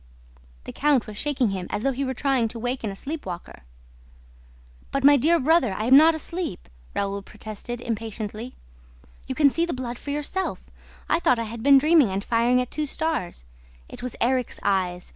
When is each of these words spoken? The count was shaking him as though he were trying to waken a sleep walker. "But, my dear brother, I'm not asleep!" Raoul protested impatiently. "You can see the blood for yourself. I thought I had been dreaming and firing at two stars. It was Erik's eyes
The 0.63 0.71
count 0.73 1.05
was 1.05 1.15
shaking 1.15 1.51
him 1.51 1.67
as 1.69 1.83
though 1.83 1.91
he 1.91 2.03
were 2.03 2.15
trying 2.15 2.47
to 2.47 2.57
waken 2.57 2.89
a 2.89 2.95
sleep 2.95 3.23
walker. 3.23 3.61
"But, 4.89 5.03
my 5.03 5.15
dear 5.15 5.39
brother, 5.39 5.73
I'm 5.77 5.95
not 5.95 6.15
asleep!" 6.15 6.69
Raoul 6.95 7.21
protested 7.21 7.79
impatiently. 7.81 8.55
"You 9.27 9.35
can 9.35 9.51
see 9.51 9.63
the 9.63 9.73
blood 9.73 9.99
for 9.99 10.09
yourself. 10.09 10.63
I 11.07 11.19
thought 11.19 11.37
I 11.37 11.43
had 11.43 11.61
been 11.61 11.77
dreaming 11.77 12.09
and 12.09 12.23
firing 12.23 12.59
at 12.59 12.71
two 12.71 12.87
stars. 12.87 13.45
It 13.89 14.01
was 14.01 14.15
Erik's 14.19 14.59
eyes 14.63 15.09